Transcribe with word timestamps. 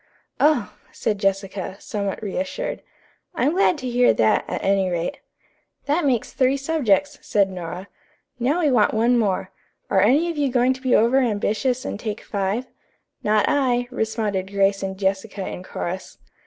"Oh," 0.39 0.73
said 0.91 1.19
Jessica, 1.19 1.77
somewhat 1.79 2.23
reassured, 2.23 2.81
"I'm 3.35 3.51
glad 3.51 3.77
to 3.77 3.87
hear 3.87 4.15
that, 4.15 4.45
at 4.47 4.63
any 4.63 4.89
rate." 4.89 5.19
"That 5.85 6.05
makes 6.07 6.33
three 6.33 6.57
subjects," 6.57 7.19
said 7.21 7.51
Nora. 7.51 7.87
"Now 8.39 8.61
we 8.61 8.71
want 8.71 8.95
one 8.95 9.15
more. 9.15 9.51
Are 9.91 10.01
any 10.01 10.27
of 10.31 10.37
you 10.39 10.49
going 10.49 10.73
to 10.73 10.81
be 10.81 10.95
over 10.95 11.19
ambitious 11.19 11.85
and 11.85 11.99
take 11.99 12.21
five?" 12.23 12.65
"Not 13.21 13.45
I," 13.47 13.87
responded 13.91 14.51
Grace 14.51 14.81
and 14.81 14.97
Jessica 14.97 15.47
in 15.47 15.61
chorus. 15.61 16.17